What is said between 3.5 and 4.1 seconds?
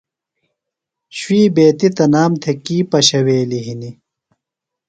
ہنیۡ؟